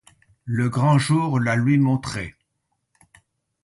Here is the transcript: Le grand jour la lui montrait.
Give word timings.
Le 0.45 0.67
grand 0.67 0.97
jour 0.97 1.39
la 1.39 1.55
lui 1.55 1.77
montrait. 1.77 2.35